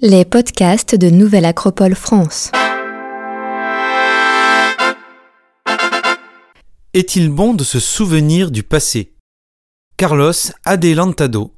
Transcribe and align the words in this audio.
Les 0.00 0.26
podcasts 0.26 0.94
de 0.94 1.08
Nouvelle 1.08 1.46
Acropole 1.46 1.94
France. 1.94 2.50
Est-il 6.92 7.30
bon 7.30 7.54
de 7.54 7.64
se 7.64 7.80
souvenir 7.80 8.50
du 8.50 8.62
passé? 8.62 9.14
Carlos 9.96 10.34
Adelantado, 10.66 11.54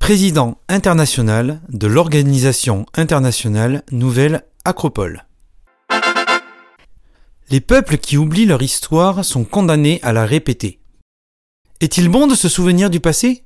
président 0.00 0.58
international 0.68 1.60
de 1.68 1.86
l'Organisation 1.86 2.84
internationale 2.94 3.84
Nouvelle 3.92 4.44
Acropole. 4.64 5.24
Les 7.48 7.60
peuples 7.60 7.98
qui 7.98 8.16
oublient 8.16 8.46
leur 8.46 8.62
histoire 8.62 9.24
sont 9.24 9.44
condamnés 9.44 10.00
à 10.02 10.12
la 10.12 10.26
répéter. 10.26 10.80
Est-il 11.80 12.08
bon 12.08 12.26
de 12.26 12.34
se 12.34 12.48
souvenir 12.48 12.90
du 12.90 12.98
passé? 12.98 13.44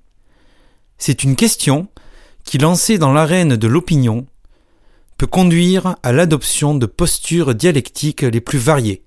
C'est 0.96 1.22
une 1.22 1.36
question 1.36 1.88
qui, 2.46 2.58
lancée 2.58 2.96
dans 2.96 3.12
l'arène 3.12 3.56
de 3.56 3.68
l'opinion, 3.68 4.26
peut 5.18 5.26
conduire 5.26 5.96
à 6.02 6.12
l'adoption 6.12 6.74
de 6.74 6.86
postures 6.86 7.54
dialectiques 7.54 8.22
les 8.22 8.40
plus 8.40 8.58
variées, 8.58 9.04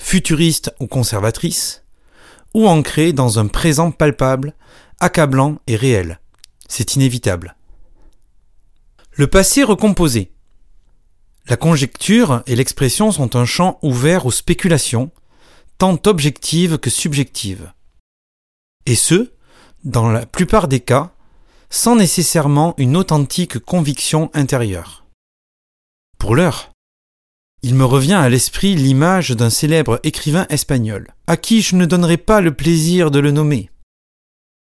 futuristes 0.00 0.74
ou 0.80 0.86
conservatrices, 0.86 1.84
ou 2.54 2.66
ancrées 2.66 3.12
dans 3.12 3.38
un 3.38 3.46
présent 3.46 3.90
palpable, 3.90 4.54
accablant 5.00 5.58
et 5.66 5.76
réel. 5.76 6.20
C'est 6.68 6.96
inévitable. 6.96 7.56
Le 9.12 9.26
passé 9.26 9.62
recomposé. 9.62 10.32
La 11.48 11.56
conjecture 11.56 12.42
et 12.46 12.56
l'expression 12.56 13.12
sont 13.12 13.36
un 13.36 13.44
champ 13.44 13.78
ouvert 13.82 14.26
aux 14.26 14.30
spéculations, 14.30 15.10
tant 15.76 15.98
objectives 16.06 16.78
que 16.78 16.88
subjectives. 16.88 17.72
Et 18.86 18.94
ce, 18.94 19.32
dans 19.84 20.10
la 20.10 20.24
plupart 20.24 20.68
des 20.68 20.80
cas, 20.80 21.12
sans 21.72 21.96
nécessairement 21.96 22.74
une 22.76 22.98
authentique 22.98 23.58
conviction 23.58 24.30
intérieure. 24.34 25.06
Pour 26.18 26.36
l'heure, 26.36 26.70
il 27.62 27.74
me 27.74 27.86
revient 27.86 28.12
à 28.12 28.28
l'esprit 28.28 28.74
l'image 28.74 29.30
d'un 29.30 29.48
célèbre 29.48 29.98
écrivain 30.02 30.46
espagnol, 30.50 31.14
à 31.26 31.38
qui 31.38 31.62
je 31.62 31.74
ne 31.74 31.86
donnerai 31.86 32.18
pas 32.18 32.42
le 32.42 32.54
plaisir 32.54 33.10
de 33.10 33.18
le 33.18 33.30
nommer, 33.30 33.70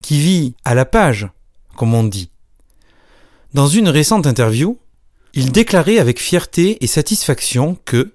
qui 0.03 0.19
vit 0.19 0.55
à 0.65 0.73
la 0.73 0.85
page, 0.85 1.29
comme 1.75 1.93
on 1.93 2.03
dit. 2.03 2.31
Dans 3.53 3.67
une 3.67 3.87
récente 3.87 4.25
interview, 4.25 4.79
il 5.35 5.51
déclarait 5.51 5.99
avec 5.99 6.19
fierté 6.19 6.83
et 6.83 6.87
satisfaction 6.87 7.77
que, 7.85 8.13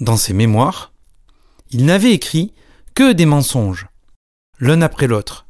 dans 0.00 0.16
ses 0.16 0.32
mémoires, 0.32 0.94
il 1.70 1.84
n'avait 1.84 2.12
écrit 2.12 2.54
que 2.94 3.12
des 3.12 3.26
mensonges, 3.26 3.86
l'un 4.60 4.80
après 4.80 5.08
l'autre, 5.08 5.43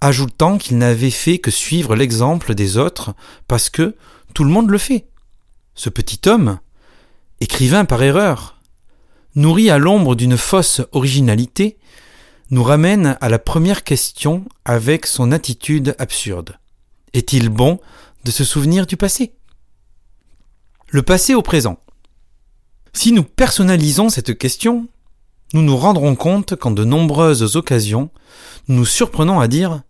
ajoutant 0.00 0.58
qu'il 0.58 0.78
n'avait 0.78 1.10
fait 1.10 1.38
que 1.38 1.50
suivre 1.50 1.96
l'exemple 1.96 2.54
des 2.54 2.76
autres 2.76 3.14
parce 3.48 3.70
que 3.70 3.96
tout 4.34 4.44
le 4.44 4.50
monde 4.50 4.70
le 4.70 4.78
fait. 4.78 5.06
Ce 5.74 5.88
petit 5.88 6.28
homme, 6.28 6.58
écrivain 7.40 7.84
par 7.84 8.02
erreur, 8.02 8.60
nourri 9.34 9.70
à 9.70 9.78
l'ombre 9.78 10.14
d'une 10.14 10.36
fausse 10.36 10.80
originalité, 10.92 11.78
nous 12.50 12.62
ramène 12.62 13.16
à 13.20 13.28
la 13.28 13.38
première 13.38 13.84
question 13.84 14.44
avec 14.64 15.06
son 15.06 15.32
attitude 15.32 15.96
absurde. 15.98 16.58
Est-il 17.12 17.48
bon 17.48 17.80
de 18.24 18.30
se 18.30 18.44
souvenir 18.44 18.86
du 18.86 18.96
passé? 18.96 19.34
Le 20.88 21.02
passé 21.02 21.34
au 21.34 21.42
présent. 21.42 21.78
Si 22.92 23.12
nous 23.12 23.24
personnalisons 23.24 24.08
cette 24.08 24.38
question, 24.38 24.88
nous 25.52 25.62
nous 25.62 25.76
rendrons 25.76 26.16
compte 26.16 26.56
qu'en 26.56 26.70
de 26.70 26.84
nombreuses 26.84 27.56
occasions, 27.56 28.10
nous 28.68 28.76
nous 28.76 28.86
surprenons 28.86 29.40
à 29.40 29.48
dire 29.48 29.82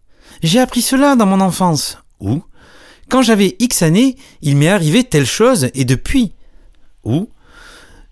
j'ai 0.43 0.61
appris 0.61 0.83
cela 0.83 1.17
dans 1.17 1.27
mon 1.27 1.41
enfance. 1.41 1.99
Ou 2.21 2.43
Quand 3.09 3.23
j'avais 3.23 3.57
X 3.59 3.83
années, 3.83 4.17
il 4.43 4.57
m'est 4.57 4.69
arrivé 4.69 5.05
telle 5.05 5.27
chose 5.27 5.69
et 5.75 5.85
depuis. 5.85 6.33
Ou 7.05 7.29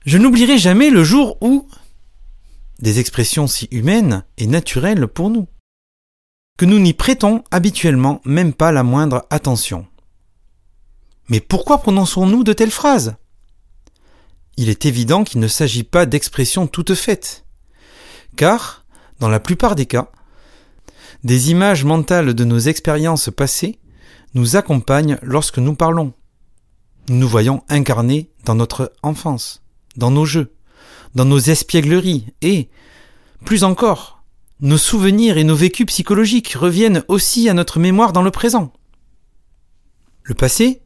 Je 0.05 0.19
n'oublierai 0.19 0.59
jamais 0.59 0.91
le 0.91 1.05
jour 1.05 1.37
où. 1.41 1.67
Des 2.79 2.99
expressions 2.99 3.47
si 3.47 3.69
humaines 3.71 4.25
et 4.39 4.47
naturelles 4.47 5.07
pour 5.07 5.31
nous. 5.31 5.47
Que 6.59 6.65
nous 6.65 6.79
n'y 6.79 6.95
prêtons 6.95 7.45
habituellement 7.51 8.21
même 8.25 8.53
pas 8.53 8.73
la 8.73 8.83
moindre 8.83 9.27
attention. 9.31 9.87
Mais 11.29 11.41
pourquoi 11.41 11.79
prononçons-nous 11.79 12.45
de 12.45 12.53
telles 12.53 12.71
phrases? 12.71 13.15
Il 14.63 14.69
est 14.69 14.87
évident 14.87 15.25
qu'il 15.25 15.41
ne 15.41 15.49
s'agit 15.49 15.83
pas 15.83 16.07
d'expressions 16.07 16.69
toutes 16.69 16.95
faites. 16.95 17.45
Car, 18.37 18.85
dans 19.19 19.29
la 19.29 19.41
plupart 19.41 19.75
des 19.75 19.87
cas, 19.87 20.13
des 21.25 21.51
images 21.51 21.85
mentales 21.85 22.33
de 22.33 22.45
nos 22.45 22.61
expériences 22.61 23.29
passées 23.29 23.81
nous 24.35 24.55
accompagnent 24.55 25.19
lorsque 25.21 25.59
nous 25.59 25.75
parlons. 25.75 26.13
Nous 27.09 27.17
nous 27.17 27.27
voyons 27.27 27.65
incarnés 27.69 28.31
dans 28.45 28.55
notre 28.55 28.93
enfance, 29.03 29.65
dans 29.97 30.13
nos 30.13 30.27
jeux, 30.27 30.55
dans 31.17 31.25
nos 31.25 31.41
espiègleries 31.41 32.27
et, 32.41 32.69
plus 33.45 33.65
encore, 33.65 34.23
nos 34.61 34.79
souvenirs 34.79 35.39
et 35.39 35.45
nos 35.45 35.57
vécus 35.57 35.87
psychologiques 35.87 36.53
reviennent 36.53 37.03
aussi 37.09 37.49
à 37.49 37.53
notre 37.53 37.81
mémoire 37.81 38.13
dans 38.13 38.23
le 38.23 38.31
présent. 38.31 38.73
Le 40.23 40.37
passé, 40.37 40.83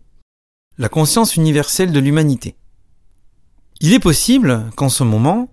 la 0.79 0.89
conscience 0.89 1.37
universelle 1.37 1.93
de 1.93 2.01
l'humanité. 2.01 2.57
Il 3.81 3.93
est 3.93 4.01
possible 4.01 4.71
qu'en 4.75 4.89
ce 4.89 5.05
moment, 5.05 5.51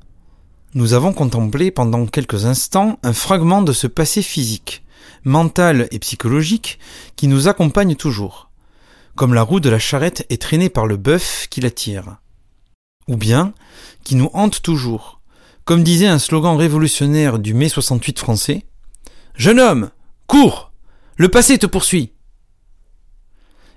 nous 0.75 0.93
avons 0.93 1.11
contemplé 1.11 1.71
pendant 1.71 2.05
quelques 2.05 2.45
instants 2.45 2.97
un 3.03 3.11
fragment 3.11 3.61
de 3.61 3.73
ce 3.73 3.85
passé 3.85 4.21
physique, 4.21 4.85
mental 5.25 5.89
et 5.91 5.99
psychologique 5.99 6.79
qui 7.17 7.27
nous 7.27 7.49
accompagne 7.49 7.95
toujours, 7.95 8.49
comme 9.15 9.33
la 9.33 9.41
roue 9.41 9.59
de 9.59 9.69
la 9.69 9.77
charrette 9.77 10.25
est 10.29 10.41
traînée 10.41 10.69
par 10.69 10.87
le 10.87 10.95
bœuf 10.95 11.47
qui 11.49 11.59
la 11.59 11.69
tire. 11.69 12.17
Ou 13.09 13.17
bien, 13.17 13.53
qui 14.05 14.15
nous 14.15 14.29
hante 14.33 14.61
toujours, 14.61 15.19
comme 15.65 15.83
disait 15.83 16.07
un 16.07 16.19
slogan 16.19 16.55
révolutionnaire 16.55 17.39
du 17.39 17.53
mai 17.53 17.67
68 17.67 18.19
français, 18.19 18.63
Jeune 19.35 19.59
homme, 19.59 19.89
cours! 20.27 20.71
Le 21.17 21.27
passé 21.27 21.57
te 21.57 21.65
poursuit! 21.65 22.13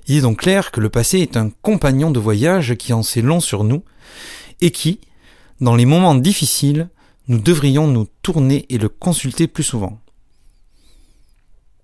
Il 0.06 0.16
est 0.16 0.20
donc 0.20 0.38
clair 0.38 0.70
que 0.70 0.80
le 0.80 0.88
passé 0.88 1.18
est 1.18 1.36
un 1.36 1.50
compagnon 1.50 2.12
de 2.12 2.20
voyage 2.20 2.76
qui 2.76 2.92
en 2.92 3.02
sait 3.02 3.22
long 3.22 3.40
sur 3.40 3.64
nous, 3.64 3.82
et 4.60 4.70
qui, 4.70 5.00
dans 5.60 5.74
les 5.74 5.86
moments 5.86 6.14
difficiles, 6.14 6.88
nous 7.28 7.38
devrions 7.38 7.86
nous 7.88 8.06
tourner 8.22 8.66
et 8.68 8.78
le 8.78 8.88
consulter 8.88 9.46
plus 9.46 9.64
souvent. 9.64 10.00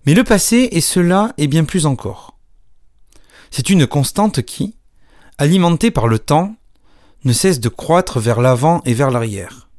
Mais 0.05 0.13
le 0.13 0.23
passé 0.23 0.69
est 0.71 0.81
cela 0.81 1.33
et 1.37 1.47
bien 1.47 1.63
plus 1.63 1.85
encore. 1.85 2.37
C'est 3.51 3.69
une 3.69 3.87
constante 3.87 4.41
qui, 4.41 4.75
alimentée 5.37 5.91
par 5.91 6.07
le 6.07 6.19
temps, 6.19 6.55
ne 7.23 7.33
cesse 7.33 7.59
de 7.59 7.69
croître 7.69 8.19
vers 8.19 8.41
l'avant 8.41 8.81
et 8.85 8.93
vers 8.93 9.11
l'arrière. 9.11 9.69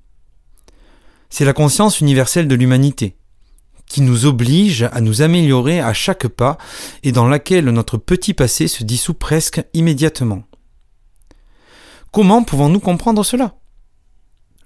C'est 1.29 1.45
la 1.45 1.53
conscience 1.53 2.01
universelle 2.01 2.49
de 2.49 2.55
l'humanité, 2.55 3.17
qui 3.87 4.01
nous 4.01 4.25
oblige 4.27 4.85
à 4.93 5.01
nous 5.01 5.21
améliorer 5.21 5.81
à 5.81 5.93
chaque 5.93 6.29
pas 6.29 6.57
et 7.03 7.13
dans 7.13 7.29
laquelle 7.29 7.67
notre 7.67 7.99
petit 7.99 8.35
passé 8.35 8.69
se 8.69 8.85
dissout 8.85 9.15
presque 9.15 9.63
immédiatement. 9.75 10.45
Comment 12.15 12.45
pouvons-nous 12.45 12.79
comprendre 12.79 13.25
cela? 13.25 13.57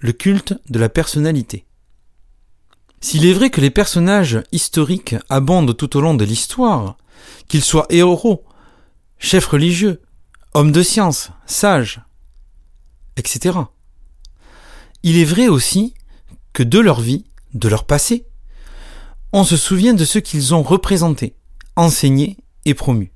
Le 0.01 0.13
culte 0.13 0.53
de 0.69 0.79
la 0.79 0.91
personnalité. 0.91 1.65
S'il 3.01 3.25
est 3.25 3.33
vrai 3.33 3.49
que 3.49 3.63
les 3.63 3.71
personnages 3.71 4.43
historiques 4.53 5.17
abondent 5.31 5.75
tout 5.75 5.97
au 5.97 6.03
long 6.03 6.13
de 6.13 6.27
l'histoire, 6.27 6.99
qu'ils 7.49 7.65
soient 7.65 7.87
héros, 7.89 8.45
chefs 9.19 9.47
religieux, 9.47 10.03
hommes 10.53 10.73
de 10.73 10.83
science, 10.83 11.31
sages, 11.47 12.03
etc. 13.17 13.61
Il 15.03 15.17
est 15.17 15.25
vrai 15.25 15.49
aussi 15.49 15.95
que 16.53 16.63
de 16.63 16.79
leur 16.79 17.01
vie, 17.01 17.25
de 17.55 17.71
leur 17.71 17.87
passé, 17.87 18.27
on 19.33 19.45
se 19.45 19.57
souvient 19.57 19.95
de 19.95 20.05
ce 20.05 20.19
qu'ils 20.19 20.55
ont 20.55 20.63
représenté, 20.63 21.35
enseigné 21.77 22.37
et 22.67 22.75
promu. 22.75 23.11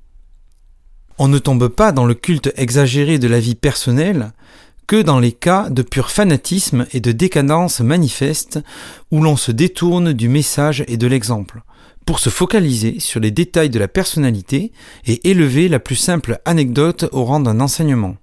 On 1.19 1.27
ne 1.27 1.37
tombe 1.37 1.67
pas 1.67 1.91
dans 1.91 2.05
le 2.05 2.15
culte 2.15 2.51
exagéré 2.55 3.19
de 3.19 3.27
la 3.27 3.39
vie 3.39 3.55
personnelle 3.55 4.31
que 4.87 5.01
dans 5.01 5.19
les 5.19 5.31
cas 5.31 5.69
de 5.69 5.81
pur 5.81 6.09
fanatisme 6.09 6.87
et 6.91 6.99
de 6.99 7.11
décadence 7.11 7.79
manifeste 7.79 8.59
où 9.11 9.21
l'on 9.21 9.37
se 9.37 9.51
détourne 9.51 10.13
du 10.13 10.27
message 10.27 10.83
et 10.87 10.97
de 10.97 11.07
l'exemple, 11.07 11.61
pour 12.05 12.19
se 12.19 12.29
focaliser 12.29 12.99
sur 12.99 13.19
les 13.19 13.31
détails 13.31 13.69
de 13.69 13.79
la 13.79 13.87
personnalité 13.87 14.71
et 15.05 15.29
élever 15.29 15.69
la 15.69 15.79
plus 15.79 15.95
simple 15.95 16.39
anecdote 16.45 17.07
au 17.11 17.23
rang 17.23 17.39
d'un 17.39 17.59
enseignement. 17.59 18.17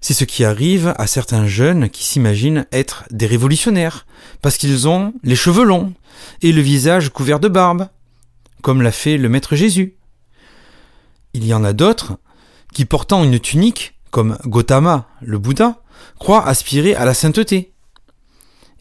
C'est 0.00 0.14
ce 0.14 0.24
qui 0.24 0.44
arrive 0.44 0.94
à 0.96 1.08
certains 1.08 1.48
jeunes 1.48 1.88
qui 1.88 2.04
s'imaginent 2.04 2.66
être 2.70 3.04
des 3.10 3.26
révolutionnaires, 3.26 4.06
parce 4.42 4.56
qu'ils 4.56 4.86
ont 4.86 5.12
les 5.24 5.34
cheveux 5.34 5.64
longs 5.64 5.92
et 6.42 6.52
le 6.52 6.60
visage 6.60 7.08
couvert 7.08 7.40
de 7.40 7.48
barbe, 7.48 7.88
comme 8.62 8.82
l'a 8.82 8.92
fait 8.92 9.16
le 9.16 9.28
Maître 9.28 9.56
Jésus, 9.56 9.97
il 11.34 11.44
y 11.44 11.54
en 11.54 11.64
a 11.64 11.72
d'autres 11.72 12.18
qui, 12.72 12.84
portant 12.84 13.24
une 13.24 13.40
tunique, 13.40 13.94
comme 14.10 14.38
Gautama, 14.44 15.08
le 15.20 15.38
Bouddha, 15.38 15.82
croient 16.18 16.46
aspirer 16.46 16.94
à 16.94 17.04
la 17.04 17.14
sainteté. 17.14 17.72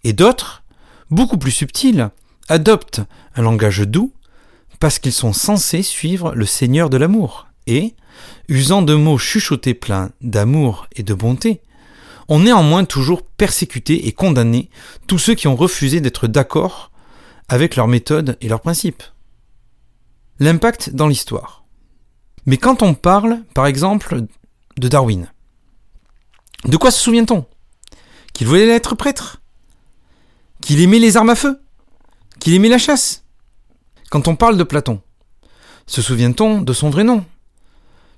Et 0.03 0.13
d'autres, 0.13 0.63
beaucoup 1.09 1.37
plus 1.37 1.51
subtils, 1.51 2.09
adoptent 2.49 3.01
un 3.35 3.41
langage 3.41 3.81
doux 3.81 4.13
parce 4.79 4.99
qu'ils 4.99 5.13
sont 5.13 5.33
censés 5.33 5.81
suivre 5.81 6.33
le 6.35 6.45
Seigneur 6.45 6.89
de 6.89 6.97
l'amour 6.97 7.47
et, 7.65 7.95
usant 8.47 8.81
de 8.81 8.93
mots 8.93 9.17
chuchotés 9.17 9.73
pleins 9.73 10.11
d'amour 10.21 10.87
et 10.95 11.03
de 11.03 11.13
bonté, 11.13 11.61
ont 12.29 12.39
néanmoins 12.39 12.85
toujours 12.85 13.23
persécuté 13.23 14.07
et 14.07 14.11
condamné 14.11 14.69
tous 15.07 15.17
ceux 15.17 15.35
qui 15.35 15.47
ont 15.47 15.55
refusé 15.55 16.01
d'être 16.01 16.27
d'accord 16.27 16.91
avec 17.49 17.75
leurs 17.75 17.87
méthodes 17.87 18.37
et 18.41 18.49
leurs 18.49 18.61
principes. 18.61 19.03
L'impact 20.39 20.91
dans 20.91 21.07
l'histoire. 21.07 21.56
Mais 22.47 22.57
quand 22.57 22.81
on 22.81 22.93
parle, 22.93 23.43
par 23.53 23.67
exemple, 23.67 24.21
de 24.77 24.87
Darwin, 24.87 25.29
de 26.63 26.77
quoi 26.77 26.91
se 26.91 26.99
souvient-on? 26.99 27.45
Qu'il 28.31 28.47
voulait 28.47 28.69
être 28.69 28.95
prêtre? 28.95 29.41
Qu'il 30.61 30.81
aimait 30.81 30.99
les 30.99 31.17
armes 31.17 31.29
à 31.29 31.35
feu? 31.35 31.59
Qu'il 32.39 32.53
aimait 32.53 32.69
la 32.69 32.77
chasse? 32.77 33.25
Quand 34.09 34.29
on 34.29 34.37
parle 34.37 34.57
de 34.57 34.63
Platon, 34.63 35.01
se 35.87 36.01
souvient-on 36.01 36.61
de 36.61 36.71
son 36.71 36.89
vrai 36.89 37.03
nom? 37.03 37.25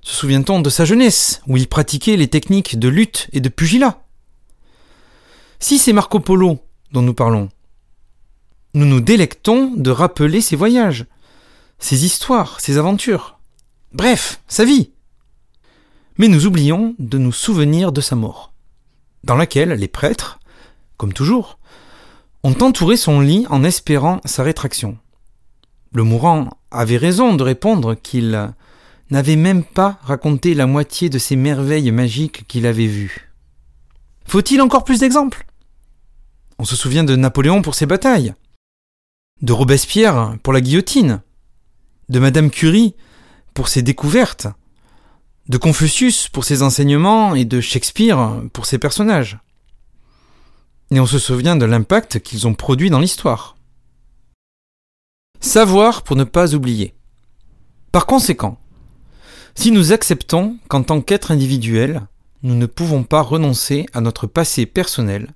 Se 0.02 0.14
souvient-on 0.14 0.60
de 0.60 0.70
sa 0.70 0.84
jeunesse, 0.84 1.42
où 1.48 1.56
il 1.56 1.68
pratiquait 1.68 2.16
les 2.16 2.28
techniques 2.28 2.78
de 2.78 2.88
lutte 2.88 3.28
et 3.32 3.40
de 3.40 3.48
pugilat? 3.48 4.00
Si 5.58 5.76
c'est 5.76 5.92
Marco 5.92 6.20
Polo 6.20 6.60
dont 6.92 7.02
nous 7.02 7.14
parlons, 7.14 7.48
nous 8.74 8.86
nous 8.86 9.00
délectons 9.00 9.72
de 9.74 9.90
rappeler 9.90 10.40
ses 10.40 10.54
voyages, 10.54 11.06
ses 11.80 12.04
histoires, 12.04 12.60
ses 12.60 12.78
aventures. 12.78 13.39
Bref, 13.92 14.40
sa 14.46 14.64
vie. 14.64 14.92
Mais 16.16 16.28
nous 16.28 16.46
oublions 16.46 16.94
de 17.00 17.18
nous 17.18 17.32
souvenir 17.32 17.90
de 17.90 18.00
sa 18.00 18.14
mort, 18.14 18.52
dans 19.24 19.34
laquelle 19.34 19.70
les 19.70 19.88
prêtres, 19.88 20.38
comme 20.96 21.12
toujours, 21.12 21.58
ont 22.44 22.56
entouré 22.60 22.96
son 22.96 23.20
lit 23.20 23.46
en 23.50 23.64
espérant 23.64 24.20
sa 24.24 24.44
rétraction. 24.44 24.96
Le 25.92 26.04
mourant 26.04 26.50
avait 26.70 26.98
raison 26.98 27.34
de 27.34 27.42
répondre 27.42 27.94
qu'il 27.94 28.52
n'avait 29.10 29.36
même 29.36 29.64
pas 29.64 29.98
raconté 30.02 30.54
la 30.54 30.66
moitié 30.66 31.08
de 31.08 31.18
ces 31.18 31.34
merveilles 31.34 31.90
magiques 31.90 32.46
qu'il 32.46 32.66
avait 32.66 32.86
vues. 32.86 33.32
Faut-il 34.24 34.60
encore 34.60 34.84
plus 34.84 35.00
d'exemples? 35.00 35.46
On 36.60 36.64
se 36.64 36.76
souvient 36.76 37.02
de 37.02 37.16
Napoléon 37.16 37.60
pour 37.60 37.74
ses 37.74 37.86
batailles, 37.86 38.34
de 39.42 39.52
Robespierre 39.52 40.36
pour 40.44 40.52
la 40.52 40.60
guillotine, 40.60 41.22
de 42.08 42.20
Madame 42.20 42.50
Curie 42.50 42.94
pour 43.54 43.68
ses 43.68 43.82
découvertes, 43.82 44.48
de 45.48 45.58
Confucius 45.58 46.28
pour 46.28 46.44
ses 46.44 46.62
enseignements 46.62 47.34
et 47.34 47.44
de 47.44 47.60
Shakespeare 47.60 48.42
pour 48.52 48.66
ses 48.66 48.78
personnages. 48.78 49.38
Et 50.92 51.00
on 51.00 51.06
se 51.06 51.18
souvient 51.18 51.56
de 51.56 51.64
l'impact 51.64 52.20
qu'ils 52.20 52.46
ont 52.46 52.54
produit 52.54 52.90
dans 52.90 53.00
l'histoire. 53.00 53.56
Savoir 55.40 56.02
pour 56.02 56.16
ne 56.16 56.24
pas 56.24 56.54
oublier. 56.54 56.94
Par 57.92 58.06
conséquent, 58.06 58.60
si 59.54 59.72
nous 59.72 59.92
acceptons 59.92 60.58
qu'en 60.68 60.82
tant 60.82 61.00
qu'être 61.00 61.32
individuel, 61.32 62.02
nous 62.42 62.54
ne 62.54 62.66
pouvons 62.66 63.02
pas 63.02 63.20
renoncer 63.20 63.86
à 63.92 64.00
notre 64.00 64.26
passé 64.26 64.66
personnel, 64.66 65.34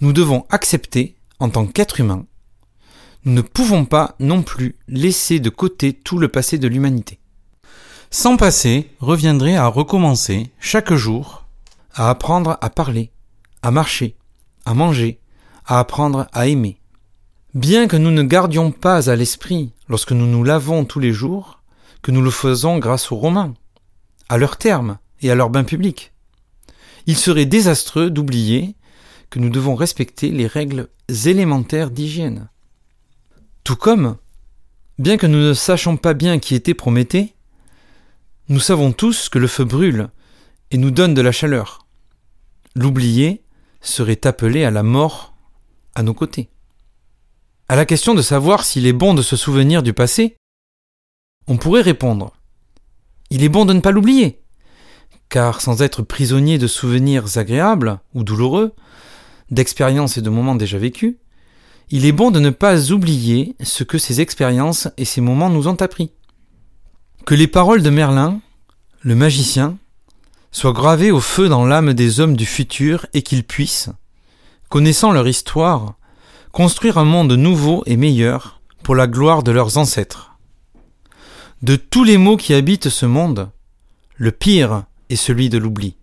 nous 0.00 0.12
devons 0.12 0.46
accepter, 0.48 1.16
en 1.38 1.50
tant 1.50 1.66
qu'être 1.66 2.00
humain, 2.00 2.26
nous 3.24 3.32
ne 3.32 3.42
pouvons 3.42 3.84
pas 3.84 4.14
non 4.18 4.42
plus 4.42 4.76
laisser 4.88 5.40
de 5.40 5.50
côté 5.50 5.92
tout 5.92 6.18
le 6.18 6.28
passé 6.28 6.58
de 6.58 6.68
l'humanité. 6.68 7.18
Sans 8.10 8.36
passé 8.36 8.90
reviendrait 8.98 9.56
à 9.56 9.66
recommencer 9.66 10.50
chaque 10.58 10.92
jour 10.94 11.44
à 11.92 12.10
apprendre 12.10 12.56
à 12.60 12.70
parler, 12.70 13.10
à 13.62 13.70
marcher, 13.70 14.16
à 14.64 14.74
manger, 14.74 15.20
à 15.66 15.78
apprendre 15.78 16.26
à 16.32 16.46
aimer. 16.46 16.80
Bien 17.54 17.88
que 17.88 17.96
nous 17.96 18.10
ne 18.10 18.22
gardions 18.22 18.70
pas 18.70 19.10
à 19.10 19.16
l'esprit, 19.16 19.72
lorsque 19.88 20.12
nous 20.12 20.26
nous 20.26 20.44
lavons 20.44 20.84
tous 20.84 21.00
les 21.00 21.12
jours, 21.12 21.62
que 22.02 22.12
nous 22.12 22.22
le 22.22 22.30
faisons 22.30 22.78
grâce 22.78 23.12
aux 23.12 23.16
Romains, 23.16 23.54
à 24.28 24.38
leurs 24.38 24.56
termes 24.56 24.98
et 25.20 25.30
à 25.30 25.34
leur 25.34 25.50
bain 25.50 25.64
public, 25.64 26.12
il 27.06 27.16
serait 27.16 27.46
désastreux 27.46 28.10
d'oublier 28.10 28.76
que 29.30 29.38
nous 29.38 29.50
devons 29.50 29.74
respecter 29.74 30.30
les 30.30 30.46
règles 30.46 30.88
élémentaires 31.26 31.90
d'hygiène. 31.90 32.48
Tout 33.64 33.76
comme, 33.76 34.16
bien 34.98 35.16
que 35.16 35.26
nous 35.26 35.38
ne 35.38 35.54
sachions 35.54 35.96
pas 35.96 36.14
bien 36.14 36.38
qui 36.38 36.54
était 36.54 36.74
Prométhée, 36.74 37.34
nous 38.48 38.60
savons 38.60 38.92
tous 38.92 39.28
que 39.28 39.38
le 39.38 39.46
feu 39.46 39.64
brûle 39.64 40.08
et 40.70 40.78
nous 40.78 40.90
donne 40.90 41.14
de 41.14 41.20
la 41.20 41.32
chaleur. 41.32 41.86
L'oublier 42.74 43.42
serait 43.80 44.26
appelé 44.26 44.64
à 44.64 44.70
la 44.70 44.82
mort 44.82 45.34
à 45.94 46.02
nos 46.02 46.14
côtés. 46.14 46.48
À 47.68 47.76
la 47.76 47.86
question 47.86 48.14
de 48.14 48.22
savoir 48.22 48.64
s'il 48.64 48.86
est 48.86 48.92
bon 48.92 49.14
de 49.14 49.22
se 49.22 49.36
souvenir 49.36 49.82
du 49.82 49.92
passé, 49.92 50.36
on 51.46 51.56
pourrait 51.56 51.82
répondre 51.82 52.32
Il 53.30 53.44
est 53.44 53.48
bon 53.48 53.64
de 53.64 53.72
ne 53.72 53.80
pas 53.80 53.92
l'oublier, 53.92 54.42
car 55.28 55.60
sans 55.60 55.82
être 55.82 56.02
prisonnier 56.02 56.58
de 56.58 56.66
souvenirs 56.66 57.38
agréables 57.38 58.00
ou 58.14 58.24
douloureux, 58.24 58.74
d'expériences 59.50 60.16
et 60.16 60.22
de 60.22 60.30
moments 60.30 60.56
déjà 60.56 60.78
vécus, 60.78 61.16
il 61.90 62.06
est 62.06 62.12
bon 62.12 62.30
de 62.30 62.38
ne 62.38 62.50
pas 62.50 62.92
oublier 62.92 63.56
ce 63.62 63.82
que 63.82 63.98
ces 63.98 64.20
expériences 64.20 64.88
et 64.96 65.04
ces 65.04 65.20
moments 65.20 65.50
nous 65.50 65.66
ont 65.66 65.74
appris. 65.74 66.12
Que 67.26 67.34
les 67.34 67.48
paroles 67.48 67.82
de 67.82 67.90
Merlin, 67.90 68.40
le 69.00 69.16
magicien, 69.16 69.76
soient 70.52 70.72
gravées 70.72 71.10
au 71.10 71.20
feu 71.20 71.48
dans 71.48 71.66
l'âme 71.66 71.92
des 71.92 72.20
hommes 72.20 72.36
du 72.36 72.46
futur 72.46 73.06
et 73.12 73.22
qu'ils 73.22 73.44
puissent, 73.44 73.90
connaissant 74.68 75.10
leur 75.10 75.26
histoire, 75.26 75.94
construire 76.52 76.96
un 76.96 77.04
monde 77.04 77.32
nouveau 77.32 77.82
et 77.86 77.96
meilleur 77.96 78.60
pour 78.84 78.94
la 78.94 79.08
gloire 79.08 79.42
de 79.42 79.50
leurs 79.50 79.76
ancêtres. 79.76 80.38
De 81.62 81.76
tous 81.76 82.04
les 82.04 82.18
maux 82.18 82.36
qui 82.36 82.54
habitent 82.54 82.88
ce 82.88 83.06
monde, 83.06 83.50
le 84.16 84.30
pire 84.30 84.84
est 85.08 85.16
celui 85.16 85.48
de 85.50 85.58
l'oubli. 85.58 85.96